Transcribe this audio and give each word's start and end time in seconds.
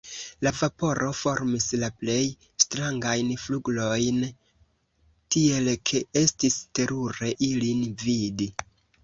La 0.45 0.51
vaporo 0.59 1.09
formis 1.17 1.67
la 1.83 1.89
plej 2.03 2.23
strangajn 2.63 3.29
flgurojn, 3.43 4.25
tiel 5.37 5.71
ke 5.91 6.03
estis 6.25 6.59
terure 6.81 7.33
ilin 7.51 7.87
vidi. 8.09 8.51